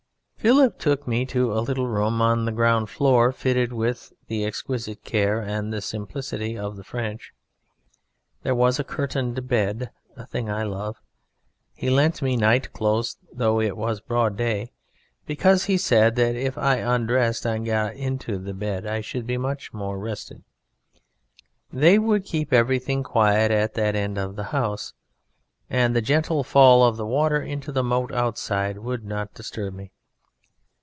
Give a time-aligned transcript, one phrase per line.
[0.43, 5.03] "Philip took me to a little room on the ground floor fitted with the exquisite
[5.03, 7.31] care and the simplicity of the French:
[8.41, 10.99] there was a curtained bed, a thing I love.
[11.75, 14.71] He lent me night clothes, though it was broad day,
[15.27, 19.37] because he said that if I undressed and got into the bed I should be
[19.37, 20.41] much more rested;
[21.71, 24.93] they would keep everything quiet at that end of the house,
[25.69, 29.91] and the gentle fall of the water into the moat outside would not disturb me.